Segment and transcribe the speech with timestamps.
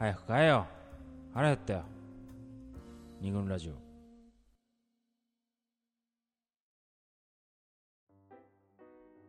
[0.00, 0.66] 早く買えよ。
[1.34, 1.82] 腹減ったよ。
[3.20, 3.72] 二軍ラジオ。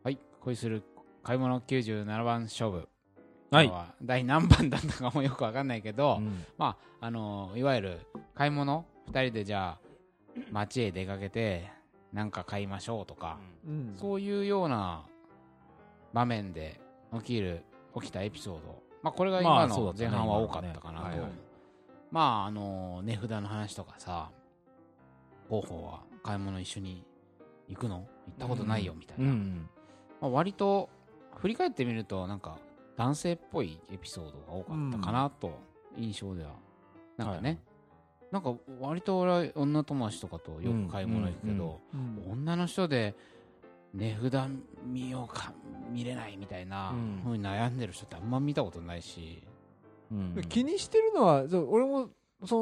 [0.02, 0.82] はい恋する
[1.22, 2.88] 買い物97番勝負。
[3.50, 3.70] はい。
[4.02, 6.42] 第何番だったかもよくわかんないけど、うん。
[6.56, 8.00] まああのいわゆる
[8.34, 11.70] 買い物2人でじゃあ街へ出かけて
[12.14, 13.36] 何か買いましょうとか、
[13.68, 13.94] うん。
[13.94, 15.04] そういうような
[16.14, 16.80] 場面で
[17.12, 17.62] 起きる
[17.94, 21.00] 起きたエピソード、まあ、これが今の前半は多かったかな。
[21.00, 21.10] と、今のね。
[21.10, 21.30] はいはい。
[22.10, 24.30] まああの値札の話とかさ
[25.48, 27.04] 広報は買い物一緒に
[27.68, 27.96] 行くの？
[27.96, 28.06] 行っ
[28.38, 29.68] たことないよみたいな、うん
[30.20, 30.88] まあ、割と
[31.36, 32.58] 振り返ってみるとなんか
[32.96, 35.58] 男性っぽいエピソードが多かったかなと
[35.96, 36.50] 印象では
[37.16, 37.58] なんかね、はい
[38.32, 42.32] なんか割と俺は女友達とかとよく買い物行くけど、うん。
[42.32, 43.14] 女の人で
[43.94, 44.48] 値札
[44.86, 45.52] 見ようか
[45.90, 49.42] 見れないみたいなうんふうに悩んでる人ってあんま見たことないし、
[50.10, 50.42] うん。
[50.48, 52.08] 気にしてるのはそう俺も
[52.44, 52.60] そ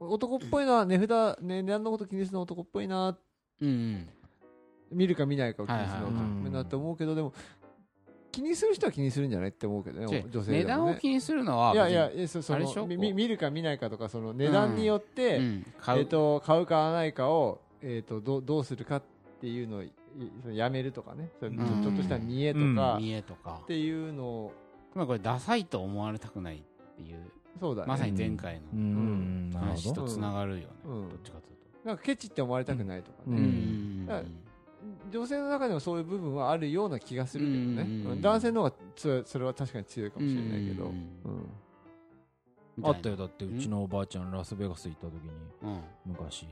[0.00, 3.16] の男っぽいな値札値段のこと気にするの男っぽいな
[3.60, 4.08] うんうん、
[4.90, 7.32] 見るか見ないかを気にするのはいはいはい男っぽいなって思うけどでも
[8.32, 10.64] 気にする人は気にするんじゃないって思うけどね女性ね。
[10.64, 12.80] 段を気にするのはいやいやそそあれでしょ？
[12.80, 13.04] のみこう。
[13.04, 19.02] み見るか見ないかとかその値段によって、うん、買う、えー、と買う買わないかを、えー、とどうどうするかっ
[19.40, 19.82] ていうのを
[20.52, 21.30] やめるとかね。
[21.40, 22.94] ちょっとした見栄とか。
[22.96, 23.60] っ見栄とか。
[23.66, 24.52] ていうのを。
[24.94, 26.62] まあこれダサいと思われたくないっ
[26.96, 27.32] ていう。
[27.60, 27.88] そうだね。
[27.88, 31.08] まさに前回うの話とつながるよね、うん。
[31.08, 31.88] どっちかというと。
[31.88, 33.44] なんかケチって思われたくないとかね、うん。
[33.44, 34.06] うん。
[34.06, 34.26] だから
[35.12, 40.92] 女性の中でもそういう部分はあるような気がするけどね、男性の方が強いそれは確かに強いかもしれないけど、
[42.82, 43.16] あったよ。
[43.16, 45.30] だってうちのおばあちゃんラスベガス行った時に
[45.62, 45.80] うん。
[46.06, 46.48] 昔。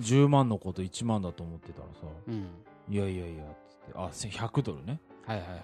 [0.00, 2.46] 10万のこと1万だと思ってたらさうん
[2.88, 3.92] いやいやいやつって。
[3.94, 5.00] あせ100ドルね。
[5.26, 5.62] はいはいはい。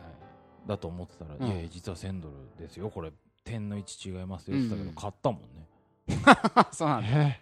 [0.66, 1.46] だと思ってたら、うん。
[1.46, 2.90] いやいや実は1000ドルですよ。
[2.90, 3.12] これ
[3.44, 4.94] 点の位置違いますよって言ってたけど、うん。
[4.94, 5.68] 買ったもんね。
[6.54, 7.08] あ そうなんだ。
[7.10, 7.40] え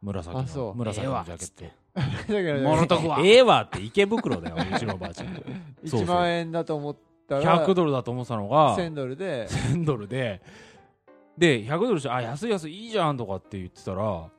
[0.00, 0.66] 紫あそう。
[0.68, 1.82] の紫のジャケット。
[1.94, 5.34] だからモノトクはええわって池袋だようちのおばあちゃん。
[5.86, 6.96] そう1万円だと思っ
[7.28, 9.46] たら100ドルだと思ってたのが1000ドルで。
[9.48, 10.42] 1000ドルで。
[11.36, 14.30] で100ドルしてあ安い安いいいじゃんとかって言ってたら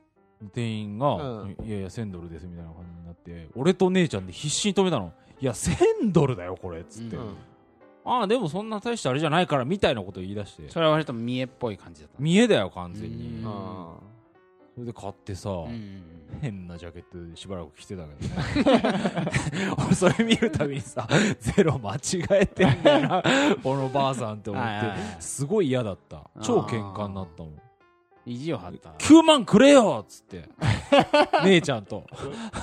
[0.50, 1.56] 店員が、うん。
[1.64, 5.12] いやいや1000ドルですみたいな感じになって俺と姉ちゃんで必死に止めたの。
[5.40, 7.36] いや1000ドルだよこれっつって、うん
[8.06, 10.68] ああでもそんな大したあれじゃないからみたいなこと言い出して。
[10.68, 12.16] それは割と見栄っぽい感じだった。
[12.18, 13.42] 見えだよ完全に。
[13.42, 16.02] それで買ってさ、うん。
[16.42, 18.90] 変なジャケットでしばらく着てたけどね。
[19.78, 21.98] 俺 それ見るたびにさゼロ間違
[22.30, 23.22] えてんだよな
[23.62, 25.22] このばあさんって思って。
[25.22, 26.28] すごい嫌だった。
[26.42, 27.63] 超喧嘩になったもん
[28.26, 28.90] 意地を張った。
[28.90, 30.48] 9万くれよっつって。
[31.44, 32.06] 姉ちゃんと。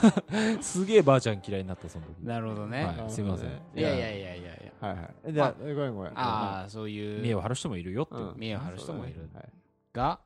[0.62, 2.20] すげえばあちゃん嫌いになったその時。
[2.26, 3.50] なるほどね、はいすいません。
[3.76, 4.72] い、やいやいやいやいや。
[4.82, 5.34] あはいはい。
[5.34, 6.12] じゃあごめんごめん。
[6.16, 7.22] ああそういう。
[7.22, 8.18] 見栄を張る人もいるよって、う。
[8.20, 8.34] ん。
[8.38, 9.30] 見栄を張る人もいる。
[9.34, 9.50] はい
[9.94, 10.20] が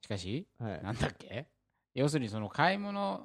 [0.00, 0.82] しかしはい。
[0.82, 1.46] なんだっけ？
[1.94, 3.20] 要するにその買い物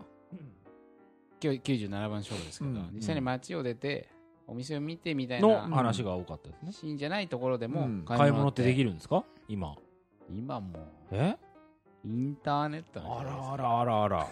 [1.41, 2.89] 今日97番勝負ですけど、うん。
[2.93, 4.09] 実際に街を出て
[4.45, 8.03] お店を見てみたいのな話が多かったですね、シーンじゃないところでもうん。
[8.05, 9.23] 買い物ってできるるんですか？
[9.47, 9.75] 今
[10.35, 10.87] 今も。
[11.11, 11.37] え？
[12.05, 14.27] インターネットのあらあらあらあら。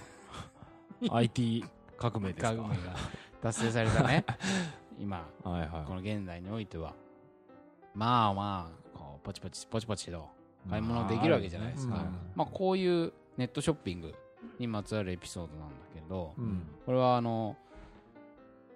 [1.12, 1.64] IT
[1.98, 2.56] 革命ですか？
[2.56, 2.96] 革命が
[3.42, 4.26] 達成されたね。
[5.00, 5.86] 今はいはい。
[5.86, 6.94] この現代においては。
[7.94, 10.28] まあまあこうポチポチポチポチと
[10.70, 12.02] 買い物できるわけじゃないですか、うん。
[12.36, 14.14] まあ、こういうネットショッピング
[14.60, 16.64] にまつわるエピソードなんだけど、うん。
[16.86, 17.56] これはあの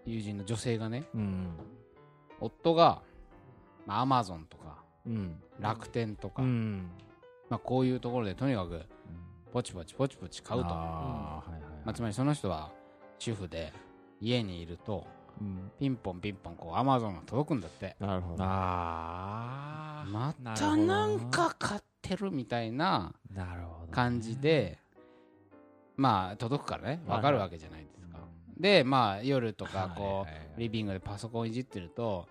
[0.05, 1.49] 友人の女性がねうん。
[2.39, 3.01] 夫が
[3.85, 5.41] まあアマゾンとかうん。
[5.59, 6.89] 楽天とか、うん
[7.49, 8.81] まあ、こういうところでとにかく
[9.51, 10.67] ポチポチポチポチ買うと。
[10.69, 11.43] ま
[11.85, 12.71] あ、つまりその人は
[13.19, 13.71] 主婦で
[14.19, 15.05] 家にいると
[15.39, 15.71] うん。
[15.79, 17.95] ピンポンピンポンこうアマゾンが届くんだって。
[17.99, 18.43] なるほど。
[18.43, 20.11] あー。
[20.11, 23.13] またなんか買ってるみたいな
[23.91, 24.77] 感じで
[25.97, 27.01] まあ届くからね。
[27.07, 28.19] はい分かるわけじゃないですか、
[28.59, 30.25] でまあ夜とかこ
[30.57, 32.27] うリビングでパソコンいじってると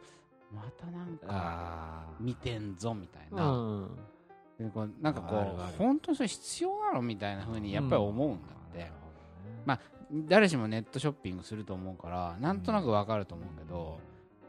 [0.53, 3.89] またなんかあ見てんぞみたいな、
[5.01, 8.37] なんかこう本当にそれ必要なのみたいな風にやっぱり思うんだ
[8.71, 8.93] って、なる
[9.65, 9.81] まあ
[10.13, 13.99] 誰しもネットショッピングすると思うからなんとなくわかると思うけど、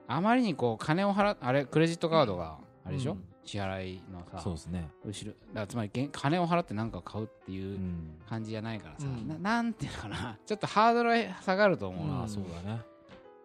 [0.08, 3.24] あまりにこう金を払っあれクレジットカードがあれでしょ、うん。
[3.44, 4.90] 支払いのさそうですね。
[5.04, 8.18] 後ろつまり現金を払って何かを買うっていううん。
[8.30, 9.28] 感じじゃないからさ、うん。
[9.28, 10.38] ななんていうのかな。
[10.46, 12.82] ちょっとハードルが下がると思うな、ああそうだね。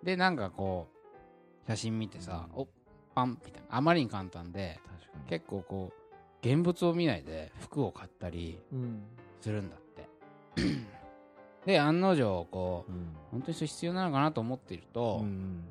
[0.03, 0.89] でなんかこ
[1.65, 2.63] う写真見てさ、うん。
[2.63, 2.69] お
[3.15, 3.77] パンみたいな。
[3.77, 4.79] あまりに簡単で
[5.29, 6.00] 結構こう
[6.43, 9.03] 現物を見ないで服を買ったりうん
[9.41, 10.09] するんだって。
[11.67, 13.09] で案の定こううん。
[13.31, 15.65] 本当にそれ必要なのかなと思っていると、うん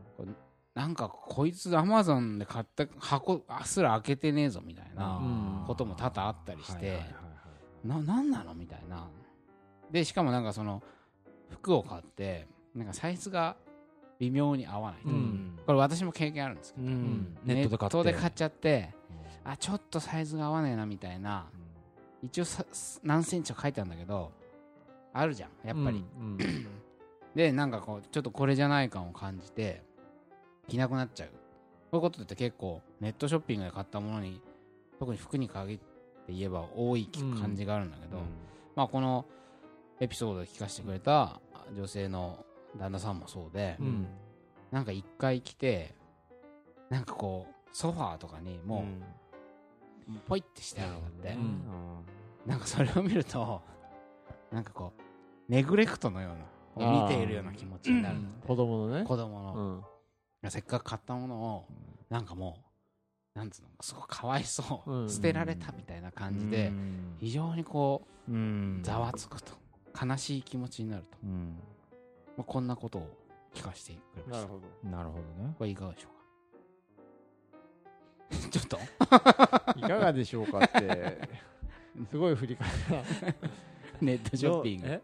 [0.76, 5.64] なんかこいつアマゾンで買った箱すら開けてねえぞみたいなうん。
[5.68, 7.02] ことも多々あったりして
[7.84, 9.08] ななんなのみたいな。
[9.92, 10.82] でしかもなんかその
[11.50, 13.58] 服を買ってなんかサイズが
[14.20, 15.60] 微妙に合わないと、うん。
[15.66, 17.38] これ私も経験あるんですけど、うん。
[17.44, 18.94] ネットで買っちゃって
[19.52, 21.48] あちょっとサイズが合わねえなみたいな。
[22.22, 22.66] 一応さ
[23.04, 24.32] 何センチか書いてあるんだけど
[25.14, 26.38] あるじゃんやっぱり、うん
[27.34, 29.82] でなんかこうちょっとこれじゃない感を感じて
[30.68, 31.30] 着なくなっちゃう。
[31.30, 31.34] こ
[31.94, 34.42] ういうことって結構ネットショッピングで買ったものに
[35.00, 37.10] 特に服に限って言えば多い
[37.40, 38.18] 感じがあるんだけど、
[38.76, 39.26] まあこの
[40.00, 41.40] エピソードで聞かせてくれた
[41.76, 42.46] 女性の
[42.78, 44.08] 旦那さんもそうで、うん。
[44.72, 45.96] なんか一回来て
[46.90, 49.29] なんかこうソファーとかにもう
[50.28, 51.62] ポイってしてあるんだって、うん。
[52.46, 53.62] なんかそれを見ると
[54.52, 56.30] なんかこうネグレクトのよ
[56.78, 59.04] うなを見ているような気持ちになるんだって子供のね。
[59.04, 59.84] 子供の、
[60.44, 60.52] うん。
[60.52, 61.66] せっかく買ったものを
[62.10, 62.58] なんかも
[63.36, 65.10] うなんつうのすごいかわいそう、うん。
[65.10, 66.72] 捨てられたみたいな感じで、
[67.20, 68.80] 非常にこううん。
[68.84, 69.52] ざわつくと
[70.02, 71.60] 悲しい気持ちになると、うん。
[72.38, 73.10] まあ、こんなことを
[73.54, 74.48] 聞かせてくれました。
[74.48, 74.90] なるほど。
[74.90, 75.56] なるほどね。
[75.58, 76.19] これいかがでしょうか？
[78.52, 78.78] ちょっと？
[79.80, 81.18] いかがでしょうかって。
[82.10, 82.64] すごい振り方。
[84.02, 84.88] ネットショッピング。
[84.88, 85.02] え？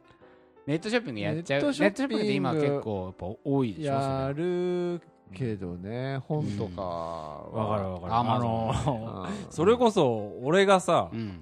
[0.68, 1.62] ネットショッピングやっちゃう。
[1.62, 5.02] ネットネットショッピングって今結構やっぱ多いでしょやる
[5.34, 6.18] けどね。
[6.20, 8.14] 本とかわかるわかる。
[8.16, 8.50] アマゾン
[9.06, 11.42] のうんそれこそ俺がさうん。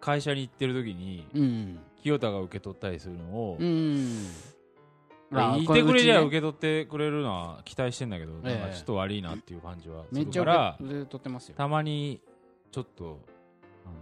[0.00, 1.78] 会社に行ってる時にうん。
[2.02, 4.26] 清田が受け取ったりするのをうん
[5.30, 8.74] まあ言ってくれりゃ受けけ取ってくれるのは期待してんだけど、ええ。
[8.74, 11.54] ちょっと悪いなっていう感じはすめっちゃるから、受け受け取ってますよ。
[11.56, 12.20] たまに
[12.70, 13.20] ちょっと
[13.84, 13.94] あの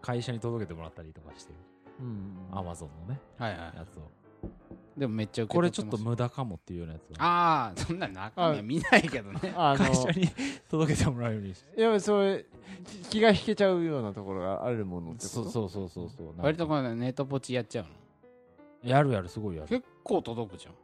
[0.00, 1.52] 会社に届けてもらったりとかして
[2.52, 3.60] アマゾンのねはいはい。
[3.76, 4.10] やつを。
[4.96, 9.54] でもめっちゃこれちょっと無駄かもっていうようなやつをああそんな中身は見ないけどね。
[9.56, 10.28] あ の会社に
[10.68, 11.80] 届けてもらうようにして。
[11.80, 12.44] やっぱそれ
[13.10, 16.34] 気が引けちゃうようなところがあるものってそうそうそうそうそう。
[16.38, 17.90] 割とこれネットポチやっちゃうの？
[18.82, 19.68] やるやるすごいやる。
[19.68, 20.74] 結構届くじゃん。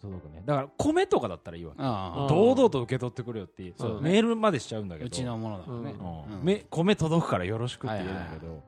[0.00, 0.42] 届くね。
[0.44, 1.82] だから米とかだったらいいわけ。
[1.82, 2.28] ああ。
[2.28, 4.10] 堂々と受け取ってくれよっていうそうね。
[4.12, 5.06] メールまでしちゃうんだけど。
[5.06, 5.94] うちのものだからね。
[5.98, 6.38] うん。
[6.38, 6.44] うん。
[6.44, 8.60] め米届くからよろしくって言うんだけど、はい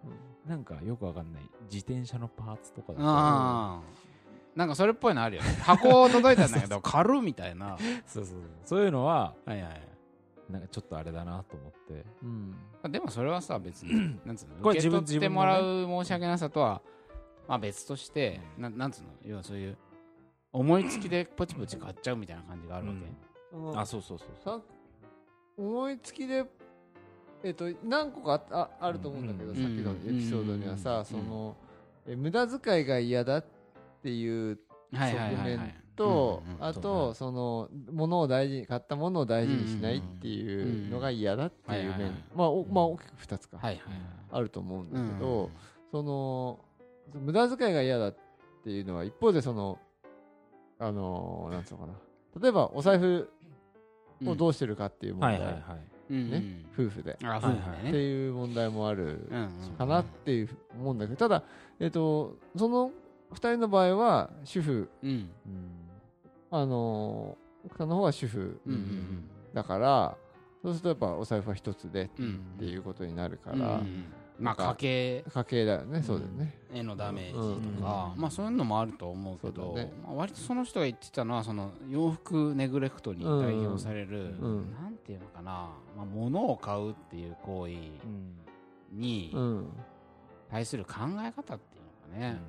[0.47, 1.43] なんかよくわかんない。
[1.65, 3.11] 自転車のパーツとかだったら。
[3.11, 3.81] ああ。
[4.55, 5.43] なんかそれっぽいのあるよ。
[5.43, 7.77] ね箱届いたんだけど 軽っみたいな。
[8.07, 8.41] そうそうそう。
[8.65, 9.83] そういうのははいはい
[10.49, 12.05] なんかちょっとあれだなと思って。
[12.23, 12.93] うん。
[12.93, 16.81] でもそれはさ別に なんつうのこれ自分受け取ってもらう申し訳なさとは
[17.49, 19.09] まあ別としてななんつうの？
[19.25, 19.77] 要はそういう
[20.53, 23.79] 思いつきでポチポチ買っちゃうみたいな感じがあるわけ、うん。
[23.79, 24.59] あそうそうそうそう。
[24.59, 24.65] さ
[25.57, 26.45] 思いつきで
[27.45, 29.57] えっと何個かあああると思うんだけど、うん。
[29.57, 31.05] さっきのエピソードにはさ、うん。
[31.05, 31.57] その
[32.07, 33.45] え無駄遣いが嫌だっ
[34.03, 34.59] ていう
[34.93, 35.57] はいはいはいはい。
[35.57, 42.13] 側面とうんうんあとその物を大事に買ったものを大事にしないっていうのが嫌だっていう面。
[42.35, 43.59] まあおまあ大きく2つか。
[43.59, 43.83] はいはい
[44.29, 45.51] あると思うんだはいけど、
[45.93, 46.59] その
[47.15, 48.17] 無駄遣いが嫌だっ
[48.65, 49.79] ていうのは一方でその
[50.79, 51.93] あのなんつうのかな。
[52.41, 53.31] 例えばお財布
[54.25, 55.63] をどうしてるかっていう問題、はいはいはい。
[56.09, 56.43] うんね
[56.73, 59.29] 夫婦で、あ夫婦でってねいう問題もある
[59.77, 60.49] かなっていう
[60.79, 61.43] 思うんだけどただ、
[61.81, 62.91] えっとその
[63.33, 64.89] 2人の場合は主婦。
[65.03, 65.29] うん。
[66.49, 70.17] あの奥さんの方は主婦うんうんだから
[70.63, 74.05] そうするとやっぱお財布は一つでっていうことになるかうんうら、ん
[74.39, 75.25] まあ家計。
[75.33, 76.59] 家計だよね、そうだよね。
[76.73, 77.77] へのダメージうん。
[77.77, 84.73] とか、まあそういうのもあると思うけどまあ、割とその人が言ってたのはその洋服ネグレクトに代表される、うん。
[84.73, 88.37] なんていうのかな、まあ、物を買うっていう行為うん。
[88.93, 89.69] にうん。
[90.51, 92.41] 対する考え方っていうのかね、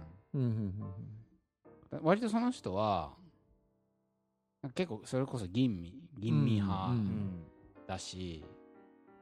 [2.03, 3.11] 割とその人は
[4.75, 6.91] 結構それこそ吟味吟味派
[7.87, 8.45] だし、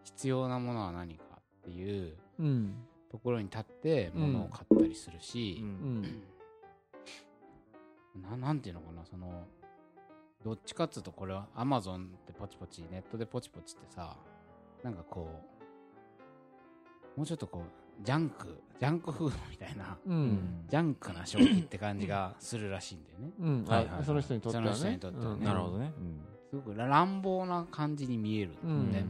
[0.04, 2.18] 必要なものは何かっていう
[3.12, 6.22] ところに立ってうん物を買ったりするし、うん。
[8.22, 9.46] ななんていうのかなその
[10.44, 14.16] どっちかっつうとこれはアマゾンってポチポチネットでポチポチってさ
[14.84, 15.42] なんかこ
[17.16, 17.64] うもうちょっとこ
[18.02, 20.18] うジャンクジャンクフードみたいなううん。
[20.28, 23.32] んジャンクな消費って感じがするらしいんだよね。
[23.40, 23.66] うん。
[23.66, 24.00] はいはいはい。
[24.02, 24.74] あその人にとってはね。
[24.74, 25.40] その人にとってはね。
[25.40, 25.44] うん。
[25.46, 25.94] なるほどね。
[26.50, 29.04] すごく乱暴な感じに見えるんで、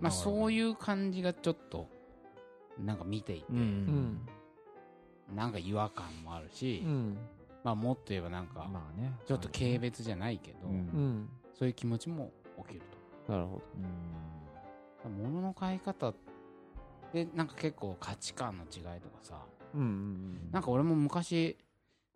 [0.00, 1.88] まあそうういう感じがちょっと
[2.84, 3.58] なんか見ていて、うん。
[3.58, 4.28] うん
[5.34, 7.16] なんか違和感もあるし、うん。
[7.62, 9.12] まあもっと言えばなんかまあね。
[9.26, 10.74] ちょっと軽蔑じゃないけど、うん。
[10.74, 11.28] うん
[11.60, 12.32] そういう気持ちも
[12.66, 12.82] 起きる
[13.28, 13.60] なるほ
[15.02, 16.14] と物の買い方
[17.12, 19.44] でなんか結構価値観の違いとかさ
[19.74, 20.50] どうんうん。
[20.52, 21.58] なんか俺も昔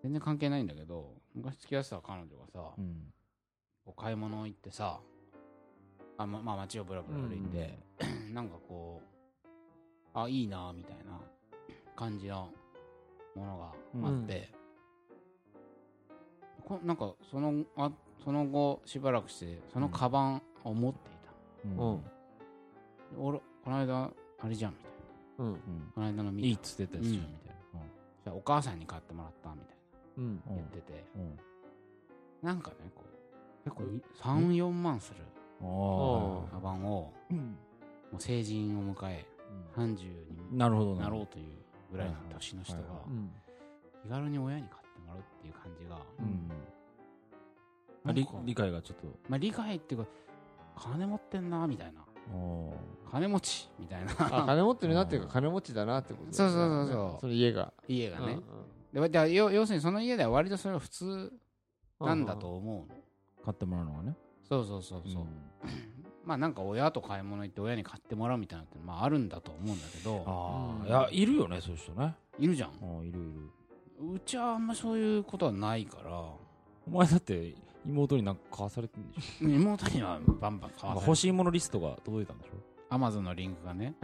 [0.02, 3.12] 全然関係ないんだけど昔付き合ってた彼女がさ、うん。
[3.84, 5.00] こう買い物行ってさ
[6.16, 7.78] あままあ街をぶらぶら歩いて、
[8.32, 9.13] なんかこう
[10.14, 11.20] あいいなみたいな
[11.96, 12.48] 感じの
[13.34, 14.48] ものがあって、
[16.64, 17.90] こなんかそのあ
[18.24, 21.32] その後しばらくしてそのカバンを持っていた、
[21.64, 21.94] うん。
[21.94, 22.02] うん。
[23.18, 24.90] 俺この間あれじゃんみたい
[25.38, 25.44] な。
[25.44, 25.52] うん。
[25.52, 25.58] うん
[25.94, 27.56] この間の見たいいっつってたやつじゃんうんみたい
[28.24, 29.76] じゃあお母さんに買ってもらったみたい
[30.18, 30.42] うん。
[30.46, 31.38] なな言ってて、うん。
[32.42, 35.20] なんかねこう結構34万する
[35.60, 35.62] あ
[36.52, 37.40] カバンをあも
[38.18, 39.26] う成人を迎え
[39.76, 39.90] 30
[40.52, 40.96] になるほど。
[40.96, 41.46] なろうという
[41.90, 42.82] ぐらいの年の人が
[44.02, 46.50] 気軽に親に買ってもらうっていう感じが、うん。
[48.06, 49.06] あ理理解がちょっと。
[49.28, 50.10] まあ、理解っていうか
[50.76, 52.00] 金持ってんなみたいな。
[52.00, 52.70] あ
[53.10, 56.32] 金持ちみたいあな金持ってるなっていうか金持ちだなってことね。
[56.32, 57.20] そうそうそうそう。
[57.20, 57.72] その家が。
[57.88, 58.42] 家がね、うん
[58.94, 61.32] でで要要するにその家では割とそれは普通
[62.00, 62.94] うんなんだと思うの、
[63.44, 64.16] 買ってもらうのがね。
[64.48, 65.26] そうそうそうそう、ん
[66.24, 70.16] まあなんか親と買い物行って親に買ってもらうみたいなのってまああるんだと思うんだけど。
[70.86, 70.92] うん。
[70.92, 72.14] ああいやいるよねそういう人ね。
[72.38, 72.70] いるじゃん。
[72.70, 74.12] ああいるいる。
[74.14, 76.10] うちはあんまそういうことはないから。
[76.10, 77.54] お前だって
[77.86, 82.50] 妹になんか買わされてんでし妹にはバンバン買わせょ欲しいものリストが届いたんでしょ？
[82.90, 83.94] アマゾンのリンクがね、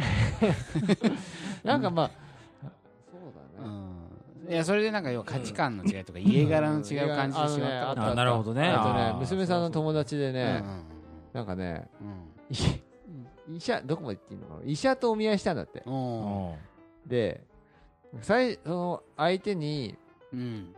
[1.63, 2.11] なんかまあ
[2.61, 2.67] そ
[3.19, 3.71] ううだね。
[4.49, 8.69] ん、いやそれでなんか要は価値観の違いとか家柄の違う感じでしまったことあなるほどね。
[8.69, 11.00] あとね娘さんの友達でねうん
[11.33, 13.55] なんかねうん。
[13.55, 14.61] い 医者どこまで行っていいのかな？
[14.65, 15.83] 医者とお見合いしたんだって。
[17.07, 17.45] で
[18.21, 19.97] 最その相手に
[20.33, 20.75] うん。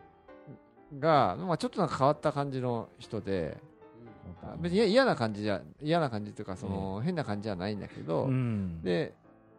[0.99, 3.57] が、まあ、ちょっとなんか変わった感じの人で
[4.43, 8.83] あ別に嫌な感じじゃ嫌な感じというかその、変な感じじゃないんだけど、うん。
[8.83, 9.15] で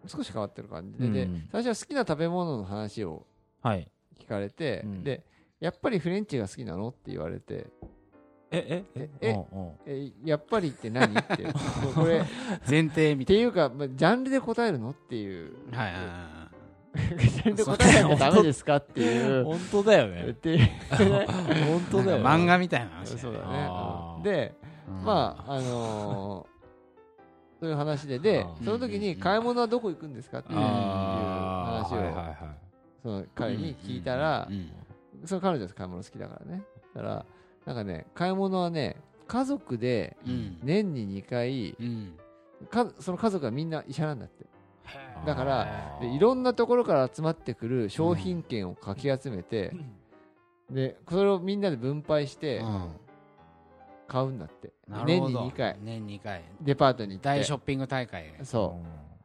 [0.05, 1.49] 少し変わってる感じで,、でうん。
[1.51, 3.25] 最初は好きな食べ物の話を
[3.61, 3.89] はい。
[4.19, 5.03] 聞かれて、うん。
[5.03, 5.23] で
[5.59, 6.89] やっぱりフレンチが好きなの？
[6.89, 7.67] って言われて
[8.53, 9.71] えええうんうん。
[9.85, 11.11] えやっぱりって何？
[11.17, 11.43] って
[11.95, 12.23] これっ
[12.69, 14.91] 前提みたいていうか、まあ、ジャンルで答えるの？
[14.91, 15.51] っていう。
[15.71, 16.43] なはいはいは
[17.17, 18.75] ジャンルで答えなきゃダメですか？
[18.77, 19.43] っていう。
[19.45, 20.69] 本当だよっねていう。
[20.89, 23.69] 本当だよい漫画みたいな話そうだね。
[24.23, 24.53] で
[24.87, 25.03] うん。
[25.03, 26.53] まああのー
[27.59, 28.19] そういう話で。
[28.19, 30.39] でその時に買い物はどこ行くんですか？
[30.39, 32.35] っていう話をはいはいはい
[33.01, 34.69] その彼に聞いたらうん
[35.25, 36.61] その彼女は買い物好きだからね。
[36.93, 37.25] だから
[37.65, 40.59] なんかね買い物はね家族でうん。
[40.63, 42.13] 年に2回うん。
[42.69, 44.45] かその家族はみんな医者なんだって。
[45.25, 49.73] だからでいろんなところから集まってくる商品券をかき集めて、
[50.69, 52.91] でそれをみんなで分配してうん。
[54.05, 55.77] 買うんだって、なる年にほど2回。
[55.81, 56.43] 年2回。
[56.61, 57.29] デパートに行って。
[57.29, 58.33] 大ショッピング大会。
[58.43, 58.77] そ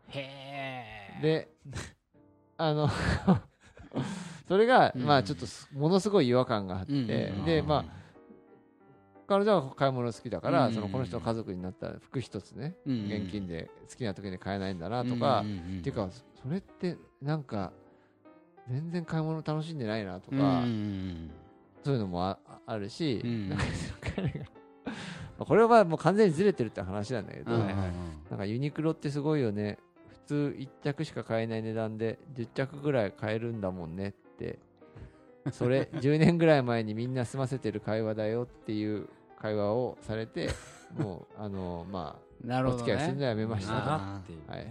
[0.06, 1.48] へえうで
[2.56, 2.88] あの
[4.48, 5.02] それが、うん。
[5.04, 7.44] まあちょっとすものすごい違和感があって、うん。
[7.44, 7.97] でまあ
[9.28, 10.74] 彼女は買い物好きだから、うん。
[10.74, 13.06] そのこの人の家族になったら服一つね、うん。
[13.06, 16.08] 現金で好きな時に買えないんだなとか、っていうか
[16.42, 17.72] それってなんか
[18.68, 20.62] 全然買い物楽しんでないなとか、
[21.84, 23.48] そういうのもああるし、うん。
[23.50, 23.64] なんか
[24.16, 24.38] 彼が
[24.86, 24.92] ま
[25.40, 29.78] あこれはもう完全にずれてるって話なんだけど、なんかユニクロってすごいよね。
[30.08, 34.58] 普通1着しか買えない値段で10着ぐらい買えるんだもんねって。
[35.52, 39.08] それ 10年ぐらい前にみんな済ませてる会話だよっていう
[39.38, 40.50] 会話をされて
[40.98, 43.72] もうあのまなるほどお付き合いするのねやめました。
[44.18, 44.66] っていうはい。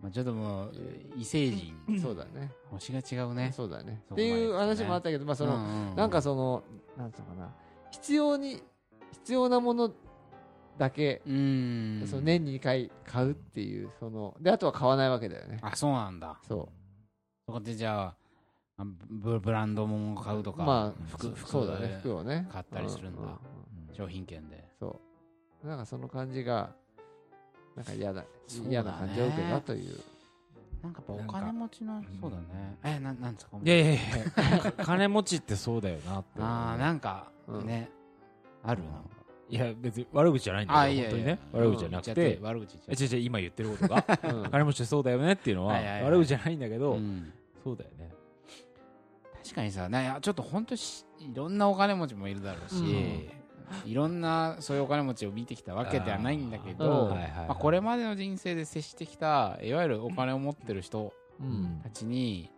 [0.00, 0.72] まあちょっともう
[1.16, 1.76] 異星人。
[1.96, 2.52] あそうだね。
[2.70, 3.50] 星が違うね。
[3.52, 4.02] そうだね。
[4.12, 6.62] っていう話もあったけどまあその、のなんかその
[6.96, 7.54] なんつうのかな。
[7.90, 8.62] 必要に
[9.12, 9.90] 必要なもの
[10.76, 12.04] だけ、うん。
[12.06, 15.58] その年に2回買うっていうそのであとは買わないわけだよね。
[15.62, 16.38] あそうなんだ。
[16.46, 16.68] そ
[17.46, 18.14] そこでじゃ
[18.76, 21.98] ああブブランド物を買うとかうまあ服服そうだね。
[22.00, 22.46] 服をね。
[22.52, 23.22] 買ったりするんだ
[23.98, 24.64] 商品券で。
[24.78, 25.00] そ
[25.64, 25.66] う。
[25.66, 26.70] なんかその感じが
[27.74, 28.24] なんか嫌だ
[28.68, 29.98] 嫌な感じを受けたという。
[30.80, 32.78] なんかやっぱお金持ちのそうだね。
[32.84, 33.56] えななんですか？
[33.60, 33.98] いやいやい
[34.54, 34.58] や。
[34.60, 37.66] か金持ちってそうだよなってああなんかうん。
[37.66, 37.90] ね
[38.62, 38.88] あるな
[39.50, 41.38] いや別に悪口じゃないんだけど本当にね。
[41.52, 42.38] 悪口じゃなくて。
[42.40, 44.04] 悪口言っえちゃっ違う違う今言ってることが？
[44.22, 44.42] うん。
[44.52, 45.74] 金持ちってそうだよねっていうのは
[46.04, 47.32] 悪口じゃないんだけてどうん。
[47.64, 48.12] そうだよね。
[49.42, 49.88] 確かにさ
[50.20, 53.30] ちょっと本当しいろんなお金持ちもいるだろうし、
[53.84, 56.76] いろんなそういうお金持ちを見てきたわけではないんだけうん。
[56.78, 57.16] ど、
[57.58, 61.80] これまでの人生で接してきたいわゆるお金を持ってる人うん。
[61.82, 62.50] たちに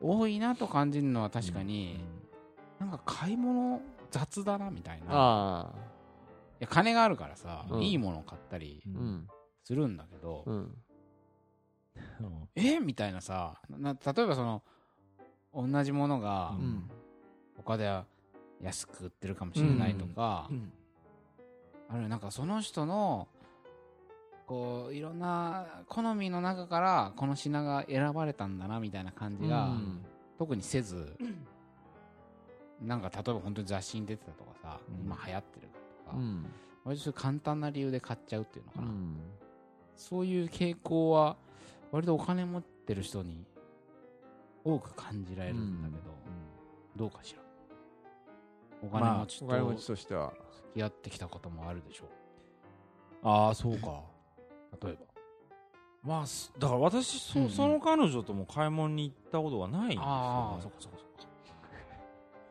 [0.00, 2.00] 多いなと感じるのは確かに、
[2.78, 3.80] なんか買い物
[4.10, 5.04] 雑だなみたいな。
[5.04, 5.70] いあ。
[6.60, 7.82] や金があるからさ、うん。
[7.82, 8.82] いいものを買ったり
[9.64, 10.54] するんだけど、うん。
[10.54, 12.80] うんえ？
[12.80, 14.62] みたいなさな例えばその
[15.54, 16.90] 同じものがうん。
[17.56, 18.06] 他では
[18.62, 20.72] 安く売ってるかもしれないとか、うん
[21.92, 23.28] あるいはなんかその人の
[24.46, 30.04] こういろんな好みの中からこの品が選ばれたんだなみたいな感じが、うん。
[30.38, 31.14] 特にせず
[32.80, 35.04] なんか例えば本当に雑誌に出てたとかさ、うん。
[35.04, 35.68] 今流行ってる
[36.06, 36.46] とか、うん。
[36.84, 39.16] 割と簡単な理由で買っちゃうっていうのかな、うん。
[39.96, 41.36] そういう傾向は
[41.90, 43.44] 割とお金持ってる人に
[44.64, 46.14] 多く感じられるんだけど、
[46.96, 47.41] どうかしら
[48.82, 50.32] お金持ちお金持とちとしては。
[50.72, 52.04] 付き合ってきたこともあるでしょ
[53.22, 54.02] ああそうか。
[54.72, 55.00] う例えば。
[56.02, 57.50] まあすだから私そ,、うんうん。
[57.52, 61.26] その彼女とも買い物に行ったことがないんですよ、ね、ああそっかそっかそっか。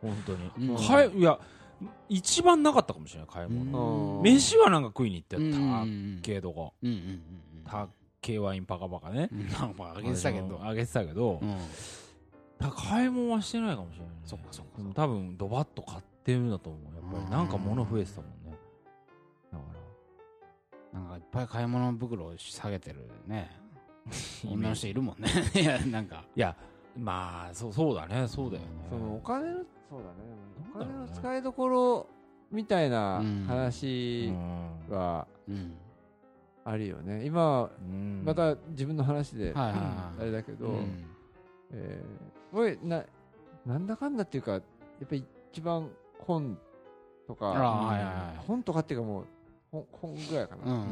[0.02, 0.34] 本当
[0.64, 0.88] に、うん。
[0.88, 1.40] 買いいや
[2.08, 4.24] 一番なかったかもしれない買い物、うん。
[4.24, 7.90] 飯はなんか食いに行ってたっうんけとかうんうんうんたっ
[8.22, 9.30] けワインパカパカね。
[9.32, 9.50] うん。
[9.50, 10.60] なんかあげてたけど。
[10.64, 11.58] あげてたけど、うん。
[12.60, 16.96] だから買い物はしてないかもしれない、ね、そっかそっか多分ドバッと買ってるんだと思う。
[16.96, 18.58] やっぱりなんか物増えてたもんね。
[19.52, 19.64] だか
[20.94, 21.00] ら。
[21.00, 23.52] なんかいっぱい買い物袋を下げてるね。
[24.50, 25.30] 女の人いるもんね。
[25.60, 26.24] いやなんか。
[26.36, 26.56] いや
[26.98, 28.28] まあそうそうだね。
[28.28, 28.68] そうだよね。
[28.90, 30.14] そのお金のそうだね。
[30.76, 32.08] お金の使いどころ
[32.52, 34.28] みたいなうん話
[34.90, 34.96] うん。
[34.96, 35.74] はうん。
[36.64, 37.26] あるよね。
[37.26, 38.24] 今うん。
[38.26, 41.06] また自分の話であれだけど、うん。
[41.72, 43.04] えー、これな
[43.66, 44.62] なんだかんだっていうかやっ
[45.02, 45.90] ぱり一番
[46.26, 46.58] 本
[47.28, 48.46] とか、あらはいはいはい。
[48.48, 49.26] 本とかっていうかもう
[49.72, 50.88] 本本ぐらいかな、うんうん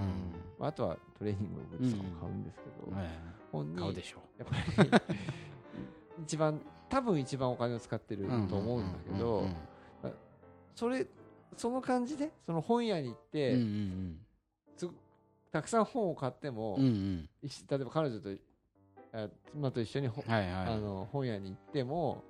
[0.60, 3.08] まあ、あとはトレーニンググッズとかも買うんですけど、はい
[3.52, 4.20] 本に買うでしょ。
[4.38, 5.04] やっぱり
[6.24, 9.56] 一番多分一番お金を使ってると思うんだけど、うん
[10.76, 11.06] それ
[11.58, 14.20] その感じでその本屋に行って、うんうん
[14.78, 14.90] つ
[15.52, 17.30] たくさん本を買っても、うんうん。
[17.44, 18.30] 例えば彼女と
[19.12, 20.66] あ妻と一緒にほ、はいはい。
[20.68, 22.24] あの本屋に行っても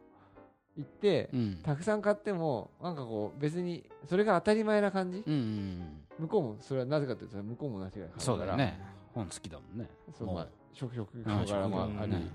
[0.79, 1.59] 行って、うん。
[1.61, 5.23] たくさん買ってもなんかこう別にそれが当たり前な感じ？
[5.27, 8.07] うんうん向こうもそれはなぜかというと向こうも同じぐら。
[8.07, 8.79] い買そうからだよね。
[9.13, 9.89] 本好きだもんね。
[10.17, 12.31] そうまあ食食うん事柄もあり、うん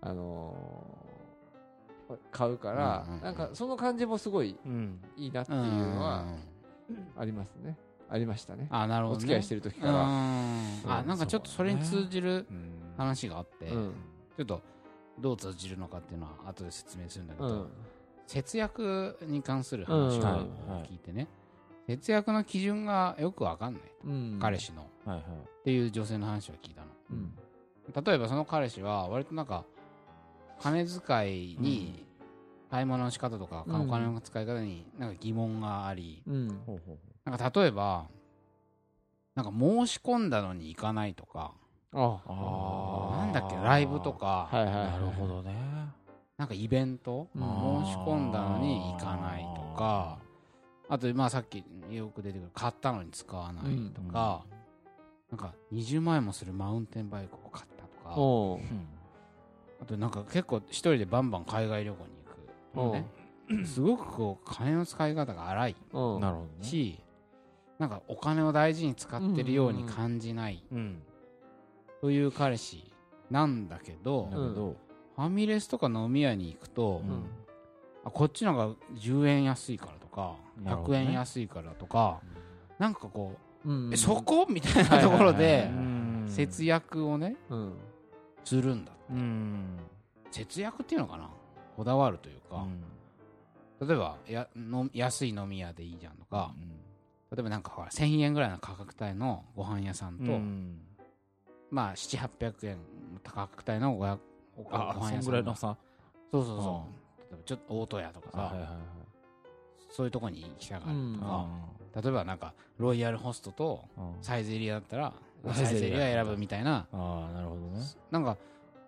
[0.00, 1.10] あのー
[2.32, 6.24] 買うから、うんうんうんなんかその感じもすごいうんいいなってうんいうのは
[6.88, 7.76] うんありますね
[8.08, 9.94] ありましたねあなるほどねお付き合いしてる時うんから、
[10.98, 13.92] あなんかちょっとそれに通じるうん話があってうん
[14.36, 14.60] ちょっと
[15.20, 17.68] どう通じるのかっていうのは後で説明するんだけどうん。
[18.26, 20.20] 節約に関する話うん。
[20.20, 20.38] をは
[20.84, 21.28] い聞いてね。
[21.86, 23.82] 節約の基準がよくわかんない。
[24.04, 24.38] うん。
[24.40, 24.82] 彼氏の。
[24.82, 25.24] っはいはい。
[25.64, 26.88] ていう女性の話を聞いたの。
[27.10, 27.34] うん。
[28.04, 29.64] 例えばその彼氏は割となんか
[30.60, 32.06] 金遣いに
[32.70, 38.06] 買い物の仕方とかうんお金の使い方になんか疑問がありなんか例えば
[39.34, 41.52] なんか申し込んだのに行かないとか
[41.92, 43.12] ああ。
[43.14, 44.48] ーなんだっけライブとか。
[44.50, 44.84] はいはいはい。
[44.92, 45.54] なるほどね。
[46.36, 47.28] なんかイベント？
[47.34, 47.42] うん。
[47.84, 50.18] 申し込んだのに行かないとか。
[50.88, 54.44] あとまあさっきよく出てくる買ったのに使わないとか。
[55.30, 58.14] なんか20万円もするマウンテンバイクを買ったとか。
[58.20, 58.58] おう。
[58.58, 58.88] うん
[59.82, 62.10] あとなんか結構一人でバンバン海外旅行に
[62.74, 62.94] 行く、
[63.54, 66.68] ね、すごくこう金の使い方が荒いおうなるほどね。
[66.68, 66.98] し、
[67.78, 71.02] なんかお金を大事に使ってるように感じないうん
[72.00, 72.92] という彼氏
[73.30, 74.76] なんだけど、だけど。
[75.16, 77.24] ファミレスとか飲み屋に行くと、うん。
[78.04, 81.00] あこっちの方が10円安いからとか、100なるほどね。
[81.00, 82.20] 円安いからとか
[82.78, 83.36] なんかこ
[83.66, 84.46] う、うんえそこ？
[84.48, 86.24] みたいなところでうん。
[86.26, 87.72] 節約をねうん。
[88.44, 89.76] するんだうん。
[90.30, 91.28] 節約っていうのかな？
[91.76, 92.66] こだわるというか、
[93.80, 96.54] 例えばやの安い飲み屋でいいじゃんとか、
[97.30, 100.80] 例えばなんかほら1000円ぐらいの価格帯のご飯屋さんと、うん
[101.70, 102.78] まあ700800円
[103.24, 104.18] 価格帯のごや
[104.56, 105.76] ごご飯屋さんぐらいのさ。
[106.30, 106.86] そうそうそ
[107.18, 108.70] う、例えばちょっと大戸屋とかさ、はいはいはい
[109.92, 113.88] そういうとこに行きたがるとか、あ例えばなんかロイヤルホストと
[114.22, 115.12] サイズエリアだったら
[115.48, 116.86] ササイズエイズエリア選ぶみたいな。
[116.92, 117.84] あーなるほどね。
[118.10, 118.36] なんか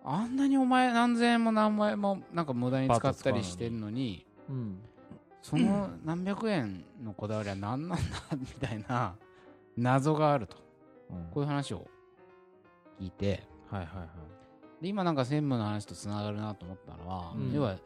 [0.05, 4.79] あんなにお前何千円も何万円もなんか無駄に使ったりしてるのにうん。
[5.41, 7.97] その何百円のこだわりは何なんだ
[8.37, 9.15] みたいな
[9.75, 10.55] 謎があると。
[11.09, 11.17] うん。
[11.33, 11.85] こういう話を
[12.99, 13.43] 聞いて。
[13.69, 14.07] はいはいはい。
[14.83, 17.53] で今なんか専務の話とつながるなと思ったのは、うん。
[17.53, 17.77] 要は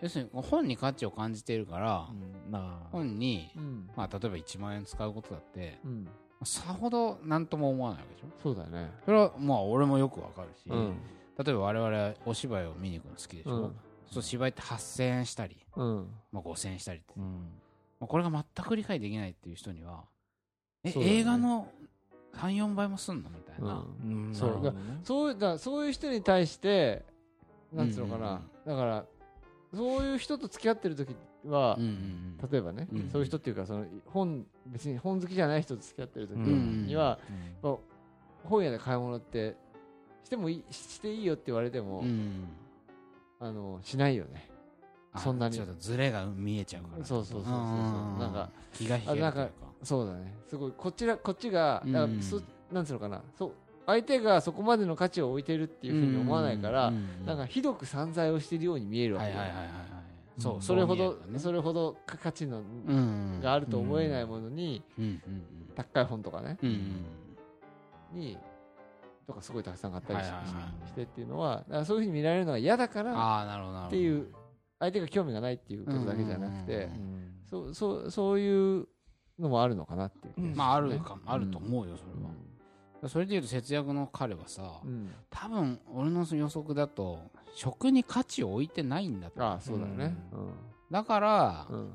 [0.00, 2.80] 要するに本に価値を感じているから、うん。
[2.92, 3.90] 本に、うん。
[3.96, 6.08] まあ、例えば1万円使うことだってうん。
[6.44, 8.26] さほど何とも思わないわけでしょ？
[8.42, 8.90] そうだね。
[9.04, 10.96] それはまあ俺もよくわかるし、うん。
[11.42, 13.76] 例えば我々お芝居を見に行くの好きでしょ、うん。
[14.10, 16.08] そう芝居って8000円したり、うん。
[16.30, 17.24] まあ、5000円したりって、うん。
[17.98, 20.04] まあ、これが全く理解できないっていう人には
[20.84, 20.94] え、ね。
[20.98, 21.66] 映画の
[22.34, 24.48] 34倍もすんのみたいな、うそう。
[24.48, 25.00] なるほどね。
[25.04, 27.04] そうだそういう人に対して
[27.72, 29.04] なんつうのかな、だから
[29.74, 31.14] そういう人と付き合ってる時っ
[31.46, 31.78] は、
[32.50, 37.18] 例えばね、うんそういう人っていうかその本別に本好きじゃない人と付き合ってる時うんには、
[37.62, 37.76] まあ
[38.44, 39.56] 本屋で買い物って
[40.24, 42.04] してもいいしていいよって言われても、
[43.40, 44.48] あのしないよね。
[45.12, 45.54] あそんなに。
[45.54, 47.04] ちょっとズレが見えちゃうから。
[47.04, 47.58] そうそうそうそうそう。
[47.58, 47.62] う
[48.16, 48.18] ん。
[48.18, 49.48] なんか気が引けるというか
[49.84, 50.34] そうだね。
[50.46, 52.06] すごいこちらこっちがだから
[52.72, 53.22] なんつうのかな。
[53.36, 53.52] そう
[53.86, 56.90] 相手がそこまでの価値を置いてるっていうふうに思わないから、
[57.26, 59.84] なんかひどく散財をしてるように見えるわけよ、はいはいはいはいはい。
[60.38, 61.38] そうそれほどね。
[61.38, 65.20] それほど価値のうんがあると思えないものに、うんうん
[65.74, 66.68] 高い本とかね、うん
[68.14, 68.38] うんに
[69.26, 73.96] とかすごいたくさん買ったりし,、はいはいはいてっていうのはだからそういうふうに見られるのが嫌だからああなるほどなるほど。
[73.96, 74.26] っていう
[74.78, 77.32] 相手が興味がないっていうことだけじゃなくて、うん。
[77.50, 78.86] そうそうそういう
[79.38, 82.30] のもあるのかなっていう気がしすね、まああるかあるとう思うよそれは。
[83.08, 85.10] それでいうと節約の彼はさん、うん。
[85.28, 87.20] 多分俺の予測だと
[87.54, 89.44] 食に価値を置いてないんだと。
[89.44, 90.16] ああそうだよね
[90.90, 91.92] だからうん、うん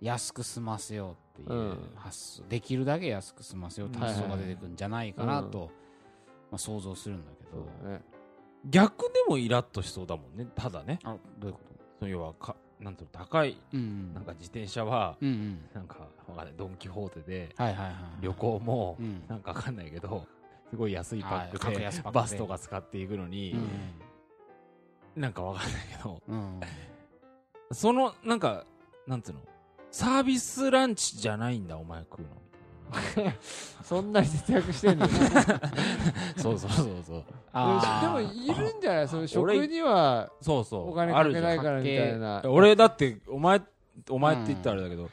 [0.00, 1.78] 安く済ませようっていううん。
[1.96, 2.42] 発想。
[2.48, 5.70] できるだけ安く済ませようって発想が出てくるんじゃないかなと
[6.52, 8.04] まあ想像するんだけそうどだね。
[8.64, 10.46] 逆でもイラッとしそうだもんね。
[10.54, 11.00] ただね。
[11.02, 11.60] あどういうこ
[11.98, 14.14] その要はかなんていうの高いとうん。
[14.14, 15.58] なんか自転車はうんうん。
[15.74, 16.06] なんか
[16.48, 17.54] わかんないドン・キホーテで。
[17.56, 19.22] はいはいはい旅行もうん。
[19.28, 20.26] なんかわかんないけど
[20.70, 21.90] すごい安いパッはいクで。
[22.12, 23.54] バスとか使っていくのに
[25.16, 26.22] なんかわかんないけど。
[26.28, 26.36] うん。
[26.36, 26.60] うん
[27.70, 28.64] そのなんか
[29.06, 29.40] なんつうの？
[29.90, 32.28] サービスランチじゃないんだお前食うの
[33.84, 35.06] そんなに節約してんの？
[36.38, 37.24] そうそうそうそう。
[37.52, 38.10] あー。
[38.12, 39.08] もいるんじゃない？
[39.08, 40.90] その食俺にはそうそう。
[40.92, 42.42] お金かけあるじゃんないからみたいな。
[42.46, 43.60] 俺だってお前
[44.08, 45.10] お前って言ったらあれだけど、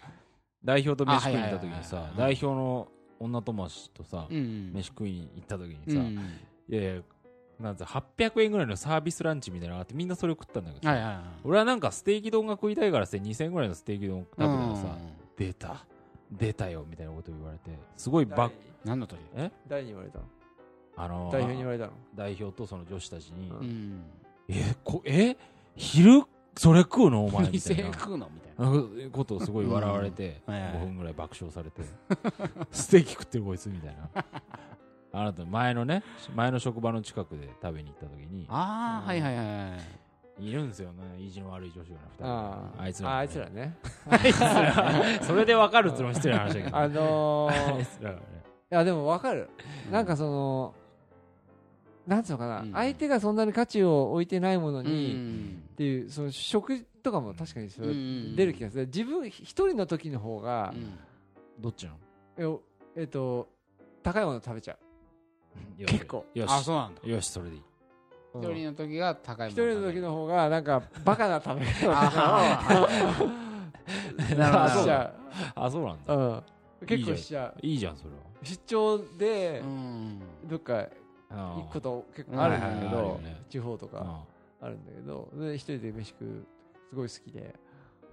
[0.65, 2.87] 代表と飯食いに行った時にさ代表の
[3.19, 6.19] 女友達とさ、うん飯食いに行った時にさ、うん
[6.67, 7.01] いやいや
[7.59, 11.23] なんか800円ぐらいのサービスランチみたいなのがあってみんなそれを食ったんだけどさ、はいはいはい。
[11.45, 14.97] 俺はなんかステーキ丼が食いたいからして2000円ぐらいのステーキ丼食べたらさ、
[15.37, 15.85] 出た。
[16.31, 18.51] 出たよみたいなこと言われてすごいバッ
[18.83, 19.19] 何の時
[19.69, 20.25] 誰に言われたの？
[20.97, 21.91] あの代表に言われたの？
[22.15, 24.03] 代表とその女子たちに、ううん。
[24.49, 25.37] えこえ？
[25.77, 26.23] 昼
[26.55, 27.25] それ食うの？
[27.25, 27.87] お前みたい2000な。
[27.87, 28.29] 円食うの？
[28.33, 29.07] みたいな。
[29.07, 30.53] あことをすごい笑われて、うん。
[30.53, 31.81] はいはい5分ぐらい爆笑されて。
[32.71, 34.09] ステーキ食ってるこいつみたいな。
[35.13, 36.03] あなた前のね
[36.35, 38.45] 前の職場の近くで食べに行った時に。
[38.49, 39.77] ああはいはいはいは
[40.39, 40.45] い。
[40.47, 42.81] いるんですよね意地の悪い女子があ2人。
[42.83, 43.77] あいつら、あ あいつらね。
[45.21, 46.77] それで分かるっつうのも失礼な話だけど。
[46.77, 48.23] あのあーいつらがね。
[48.71, 49.49] いやでもわかる。
[49.89, 50.73] なんかその
[52.05, 52.71] なんつうのかな、うん。
[52.73, 58.85] 相手がそんなに価値を置いてないものうに、んっていうその食とかも確かにそれうん出る気がする。
[58.85, 60.97] 自分一人の時の方がう、ん。
[61.59, 61.91] どっちな
[62.37, 62.61] の？
[62.95, 63.49] ええっと
[64.01, 64.77] 高いもの食べちゃ
[65.77, 65.91] よし。
[65.91, 66.25] 結構。
[66.33, 66.51] よし。
[66.51, 67.01] あそうなんだ。
[67.03, 67.61] よしそれでいい、
[68.35, 71.87] う、一人の時が高い一もの人の時の方がなんかバカな食べ方。
[74.37, 74.93] なるほど。
[75.55, 76.15] あそうなんだ。
[76.15, 76.43] う、
[76.81, 77.55] うん、結構しちゃう。
[77.61, 78.17] いいじゃんそれは。
[78.43, 80.21] 出張でうん。
[80.45, 80.87] どっか
[81.29, 84.23] あ行くこと結構あるんだけど地方とか
[84.61, 86.45] ああるんだけどで一人で飯食う
[86.89, 87.55] すごい好きで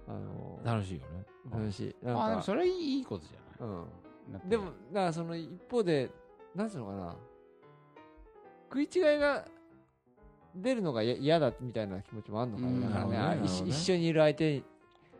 [0.07, 1.23] あの楽しいよね。
[1.51, 2.05] 楽しい。
[2.05, 3.75] なんあでもかそれいいことじゃうん。
[3.77, 3.87] ない
[4.33, 4.73] だってでも、だか
[5.07, 6.09] らその一方で、
[6.55, 7.15] なんつうのかな、
[8.69, 9.45] 食い違いが
[10.55, 12.81] 出るのがや嫌だみたいな気持ちもあるのかうん。
[12.81, 13.41] な、だからね。
[13.43, 14.63] 一緒にいる相手に、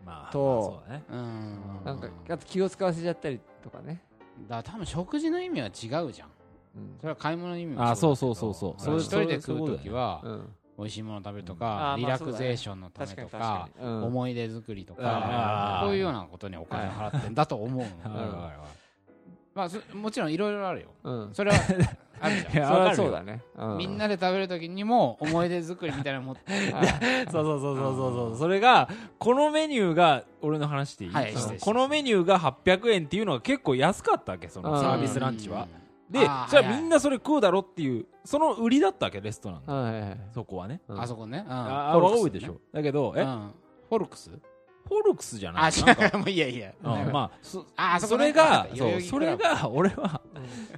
[0.05, 1.03] まあとまあそうだね。
[1.09, 1.86] うん。
[1.86, 4.03] なんか、あと気を使わせちゃったりとかね。
[4.49, 6.29] だから多分食事の意味は違うじゃん。
[6.75, 6.97] うん。
[6.99, 8.81] それは買い物の意味もあそうそうそうそう。
[8.81, 17.86] それ一人で食そうとだよね時はうん美味しいもの食べるとかまあリラクゼーションのためと確か思い出作りとあかーこういうようなことにお金を払ってんだと思う
[19.53, 20.88] まあそもちろんいろいろあるよ。
[21.03, 21.29] うん。
[21.33, 21.57] それは
[22.19, 22.95] あるじゃん。
[22.95, 23.41] そうだね。
[23.55, 26.71] うみんなで食べる時にも思い出作りみたいなの持ってる
[27.31, 28.38] そうそうそうそうそうそう。
[28.38, 31.12] それがこのメニューが俺の話でいい、
[31.62, 34.79] このメニューが800円っていうのが結構安かったわけそのうん。
[34.79, 35.67] サービスランチは、
[36.13, 40.17] でそれはみんなそれ食うだろっていうその売りだったわけレストランのはいはいはい。
[40.34, 40.80] そこはね。
[40.88, 41.02] うん。
[41.02, 41.43] あそこね。
[41.49, 42.23] ああフォルクスね。
[42.23, 43.52] 多いでしょだけどえ、うん。
[43.89, 44.30] フォルクス？
[44.87, 46.05] フォルクスじゃなあいなんか。
[46.05, 46.17] 違う。
[46.19, 46.71] もういいやいいや。
[46.83, 50.21] うんまあそあそれがあそうそれが俺は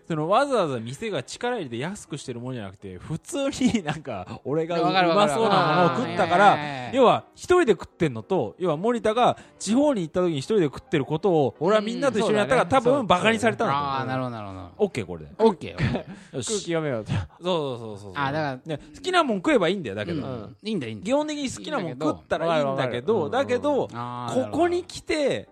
[0.07, 6.57] そのわざわざ店が力入れて安くしてるものじゃなくて普通になんか俺がうまそうなものを食ったから
[6.93, 14.69] 要は一人で食ってんのと要は森田が地方に行った時に一人で食ってることを俺はみんなと一緒にやったから多分バカにされたんだと思うああなるほどなるほど。
[14.77, 15.31] オッケーこれで。
[15.39, 16.59] オッケー空気し。
[16.61, 17.11] 読めよと。
[17.11, 21.05] そうそうそうそうあだからね好きなもん食えばいいんだよだけど、うんいいんだいいんだ。
[21.05, 23.87] 基本的に好きなもん食ったらいいんだけどだけど
[24.33, 25.47] ここに来て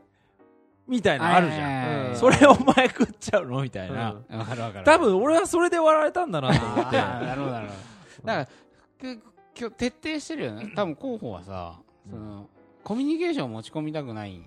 [0.87, 3.61] みたいなのあるじゃん、それお前食っちゃうの？
[3.61, 4.37] みたいな、うん。
[4.39, 4.85] わかるわかる。
[4.85, 6.97] 多分俺はそれで笑われたんだなと思って。
[6.97, 8.27] なるほどなるほど。
[8.27, 8.49] だか
[9.01, 9.21] らく
[9.57, 10.71] 今日徹底してるよね。
[10.75, 11.79] 多分候補はさ
[12.09, 12.49] その
[12.83, 14.41] コミュニケーションを持ち込みたくない。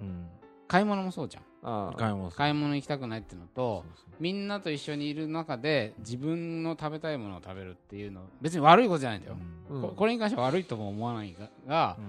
[0.00, 0.26] うん。
[0.68, 1.42] 買い物もそうじゃん。
[1.62, 9.36] ああ買い物買い物行きたくないっていうのとそうそうみんなと一緒にいる中で自分の食べたいものを食べるっていうの別に悪いことじゃないんだよ、
[9.68, 9.76] うん。
[9.76, 12.04] うんここれに関しては悪いとも思わないががうん。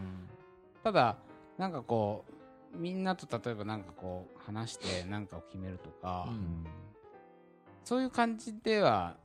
[0.84, 1.17] ただ
[1.62, 2.26] なんかこ
[2.74, 6.65] うみんなと例えばなんかこう話して何かを決めるとか、うん。
[7.84, 9.15] そういう感じでは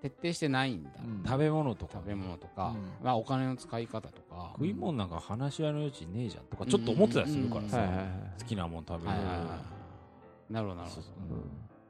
[0.00, 1.22] 徹底してないんだ、うん。
[1.22, 1.98] 食べ物とか。
[1.98, 3.04] 食べ物とか、うん。
[3.04, 7.86] まあ、お金の使い方とか、食い物なんか話し合いの余地ねえじゃんとかちょっと思ってたりするからさ。
[8.38, 9.10] 好きなもん食べる。
[9.10, 10.52] はいはいはいはい。
[10.52, 11.06] なるほどなるほど。
[11.30, 11.42] うん。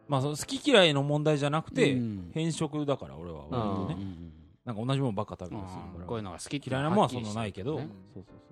[0.09, 2.31] まあその好き嫌いの問題じゃなくてうん。
[2.35, 4.33] 変色だから俺は割とうんねうん
[4.65, 6.07] なんか同じものばっか食べたりすうんるから。
[6.07, 7.77] こういうのが好き嫌いなものはそんなないけど。
[7.77, 8.52] ねそうそうそ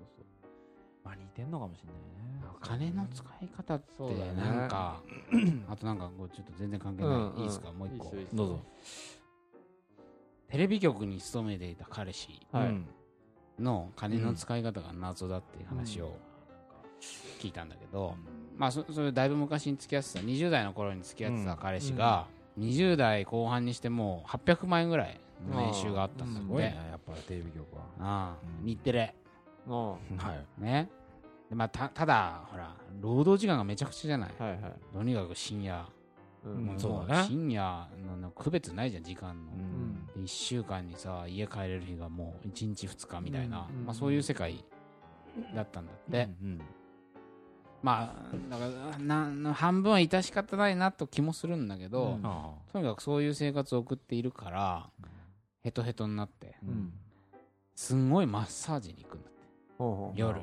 [1.11, 2.41] まあ似てんのかもしれないね。
[2.61, 4.33] 金の使い方ってそうだね。
[4.35, 5.01] なんか、
[5.69, 7.39] あとなんかこうちょっと全然関係ない、うんうん。
[7.39, 7.71] いいですか？
[7.73, 8.15] もう一個。
[8.15, 8.59] いいどうぞ。
[10.47, 12.67] テレビ局に勤めていた彼氏はい。
[12.67, 12.87] うん
[13.59, 16.17] の金の使い方が謎だっていう話を
[17.39, 18.15] 聞いたんだけど、
[18.57, 20.19] まあそそれだいぶ昔に付き合ってた。
[20.21, 22.25] 20代の頃に付き合ってた彼氏が、
[22.57, 27.81] 20代後半にしてもう800万円ぐらいの年収があったんだって、すごいねやっぱテレビ局は。
[27.99, 28.65] ああうん。
[28.65, 29.13] 日テレ。
[29.67, 29.97] うんは
[30.33, 30.61] い。
[30.61, 30.89] ね。
[30.89, 31.00] で
[31.55, 34.31] まあ、たただほら労働時間がめちゃくちゃじゃない？
[34.39, 34.73] はいはい。
[34.93, 35.85] とにかく深夜、
[36.45, 36.65] うん。
[36.65, 37.27] もそうだね。
[37.27, 40.05] 深夜のの区別ないじゃん時間の、うん。
[40.15, 44.63] で1週間にさ家帰れる日がもう1日2日みたいな、うんまあ、そういう世界
[45.55, 46.61] だったんだって、うん
[47.83, 52.21] まあだからな半分は致し方ないなと気もするんだけど、うん。
[52.23, 54.89] あとにかくそういう生活を送っているから
[55.63, 56.93] ヘトヘトになってあうん。
[57.75, 59.39] すんごいマッサージに行くんだって。
[59.79, 60.19] ほうほう。
[60.19, 60.39] 夜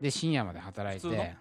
[0.00, 1.22] で深夜まで働い普通の？
[1.22, 1.36] て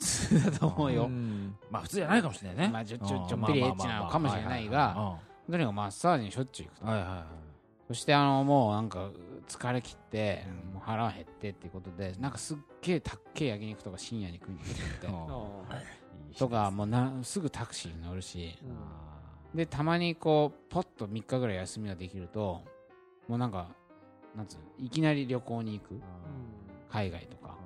[0.00, 1.56] 普通だと思うよ、ん。
[1.70, 2.68] まあ普通じゃないかもしれないね。
[2.72, 3.28] まあちょちょうん。
[3.28, 5.20] ちょっぴりエッチなのかもしれないがまあまあま
[5.50, 6.86] とにかくマッサージにしょっちゅう行くと。
[6.86, 7.26] あまあはいはいはい。
[7.88, 9.10] そしてあのもうなんか
[9.46, 10.74] 疲れ切ってうん。
[10.74, 18.58] もう腹減ってっていうことでなんかすっげえたっけえ焼肉とか深夜に食いに行ってとかもうなすぐタクシーに乗るし。
[18.62, 19.56] うん。
[19.56, 22.64] でたまにこうポッと3日ぐらい休みができると
[23.28, 23.68] もうなんか
[24.34, 26.00] なんつうのいきなり旅行に行く
[26.90, 27.56] 海外とか。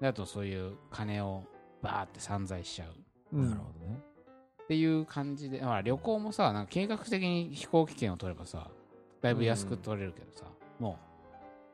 [0.00, 1.44] であとそういう金を
[1.82, 3.36] バーって散財しちゃう。
[3.36, 3.50] うん。
[3.50, 4.00] なるほどね。
[4.64, 8.68] っていう感じで、まあ、旅行もさなんか計画的に飛行機券を取ればさ
[9.20, 10.46] だいぶ安く取れるけどさ、
[10.78, 10.98] も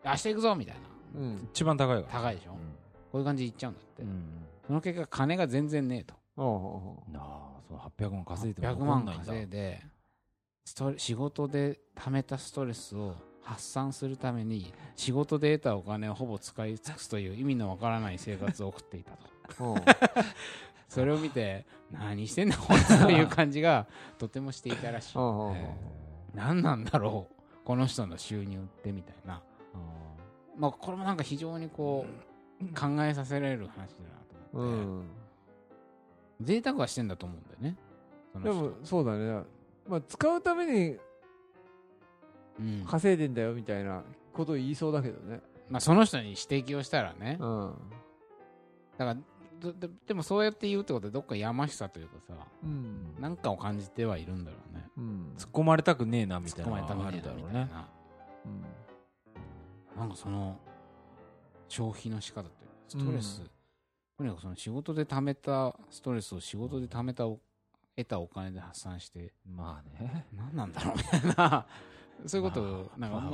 [0.04, 0.74] う明日行くぞみたい
[1.14, 1.20] な。
[1.20, 1.48] うん。
[1.52, 2.58] 一番高いから高いでしょ、こ
[3.14, 4.24] ういう感じで行っちゃうんだって、うん
[4.66, 6.14] その結果金が全然ねえと。
[7.08, 9.24] なあその800万稼いでも100残ん万ないんだ。
[9.26, 9.82] 稼いで
[10.64, 13.14] ストレ仕事で貯めたストレスを
[13.46, 19.12] 発散するために仕事で得たお金をほぼ使い尽くすという意味のわからない生活を送っていた
[19.56, 19.76] と。
[20.88, 23.86] それを見て何してんだこいつという感じが
[24.18, 25.14] とてもしていたらしい。
[25.14, 25.74] ほうほうほうへ
[26.34, 29.42] 何なんだろうこの人の収入ってみたいな。
[30.56, 32.04] ーまあこれもなんか非常にこ
[32.60, 33.88] う考えさせられる話だな
[34.52, 35.04] とう思っ
[36.38, 36.46] て、ん。
[36.46, 37.76] 贅沢はしてんだと思うんだよね。
[38.42, 39.42] でもそうだね。
[39.88, 41.00] まあ使うためにうん
[42.86, 45.40] 稼いでんだよみたいなことを言いそうだけどね。
[45.68, 47.38] まあ、その人に指摘をしたらね。
[47.40, 47.74] うん。
[48.98, 49.16] だから
[49.60, 53.14] どででもそうやって言うってことはどっかやましさというかさうん。
[53.20, 54.84] なんかを感じてはいるんだろうね。
[54.96, 55.32] うん。
[55.36, 57.52] 突っ込まれたくねえなみたい突っ込まれたなのがあるだろうね。
[57.52, 57.88] たいな
[59.96, 60.58] なんかその
[61.68, 63.50] 消費の仕方というかストレス、うん。
[64.18, 67.40] とにかくその仕事で貯めたストレスを仕事で貯めたお
[67.96, 70.26] 得たお金で発散してまあね。
[70.34, 71.66] 何なんだろうみたいな
[72.24, 73.30] そういうことなんかまあ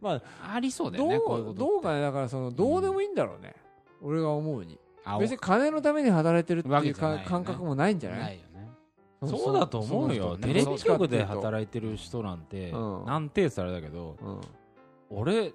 [0.00, 0.22] まあ
[0.52, 1.62] あありそうだよどねこういうことって。
[1.64, 3.54] うどうかねだからそのどうでもいいんだろうね。
[4.02, 4.78] 俺が思うに。
[5.04, 8.68] あ別に金のために働いてるっていう感覚もないんじゃなないいよね。
[9.26, 10.36] そうだと思うよ。
[10.36, 13.04] テレビ局で働いてる人なんてうん。
[13.06, 14.40] なんてさあれだけどうん。
[15.10, 15.54] 俺い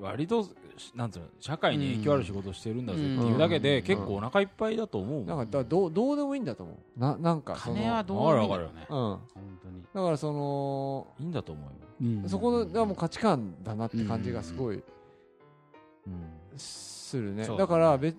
[0.00, 0.46] 割と
[0.94, 3.84] なんつうの社会に影響ある仕事してるんだぜっていうだけでうん。
[3.84, 7.00] 結構お腹いっぱいだと思うなんかだからどうどうでもいいんだと思う。
[7.00, 7.76] ななんかその。
[7.76, 8.42] 金はどうでも。
[8.42, 8.86] いいんだろうね。
[8.88, 8.96] うん。
[8.96, 9.20] 本
[9.62, 9.82] 当に。
[9.94, 11.70] だからそのいいんだと思うよ。
[12.00, 16.54] うんそこのがもう価値観だなって感じがすごいうん。
[16.56, 17.44] するね。
[17.44, 17.58] だね。
[17.58, 18.16] だから別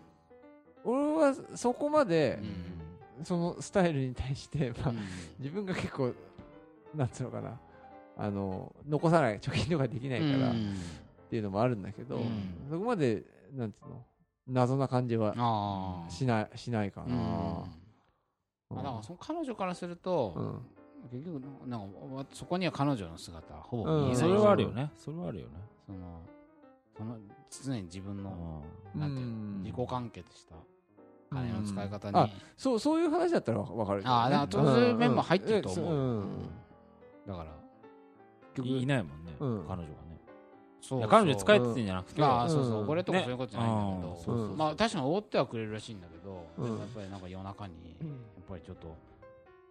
[0.84, 2.40] 俺はそこまで
[3.20, 3.26] うん。
[3.26, 4.98] そのスタイルに対してまあうん。
[5.40, 6.14] 自分が結構
[6.96, 7.60] なんつうのかな。
[8.22, 10.54] あの残さない貯金とかできないから
[11.30, 12.68] っうんていうのもあるんだけどうん。
[12.70, 13.24] そこまで
[13.56, 14.04] なんつうの
[14.48, 17.14] 謎な感じはああしないしないかうん。
[17.14, 17.64] あ、
[18.76, 21.20] だからその彼女からすると、うん。
[21.20, 24.16] 結局なんかわそこには彼女の姿はほぼうん見えない。
[24.16, 24.92] し、それはあるよね。
[24.98, 25.54] それはあるよね。
[25.86, 26.22] その
[26.98, 27.18] その
[27.64, 28.64] 常に自分の
[28.96, 29.64] うなんていうのうん。
[29.64, 30.56] 自己完結した
[31.32, 34.10] 金の使い方に、うんあそうそういう話だったらわかるね。
[34.10, 36.20] ああだからそういう面も入ってると思う、うん。
[36.20, 36.50] うん。
[37.28, 37.46] だか
[38.58, 39.66] らんいいないもんねうん。
[39.68, 40.09] 彼女がね
[40.82, 42.82] そう彼女に使えって言ってんじゃなくて、ああそうそう。
[42.82, 42.88] うん。
[42.88, 46.64] これとかねそういうことじゃないんだけど、まあ確かにおごってはくれるらしいんだけど、うん。
[46.66, 48.06] でもやっぱりなんか夜中にや
[48.42, 48.96] っぱりちょっと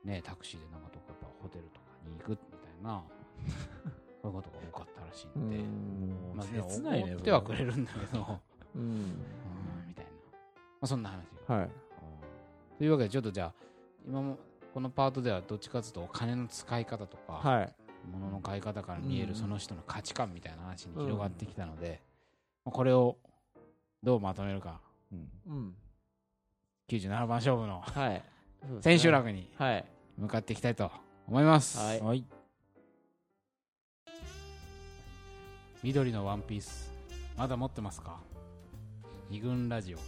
[0.05, 3.03] ねタクシーでなんかどっかやっぱホテルとかに行くみたいな
[4.23, 6.37] そういうことが多かったらしいんで、うん。
[6.37, 8.38] まあね切ないねおごってはくれるんだけど。
[8.77, 8.83] うん。
[8.83, 8.94] うん
[9.88, 10.16] みたいな、ま
[10.83, 11.71] あ、そんな話はい。
[12.79, 13.53] というわけでちょっとじゃあ
[14.07, 14.38] 今も
[14.73, 17.75] このパートではどっちかというとお金の使い方とか、はい
[18.09, 19.29] 物の買い方から見えうん。
[19.31, 22.01] るその人の価値観みたいな話に広がってきたので、
[22.64, 23.16] まあこれを
[24.03, 24.81] どうまとめるか。
[25.12, 25.29] うん。
[25.47, 25.75] うん。
[26.88, 28.25] 97番勝負のはい。
[28.81, 29.85] 千秋楽にはい。
[30.16, 30.90] 向かっていきたいと
[31.29, 32.01] 思います、はい。
[32.01, 32.25] はい。
[35.83, 36.92] 緑のワンピース
[37.37, 38.18] まだ持ってますか？
[39.31, 39.99] 二軍ラジオ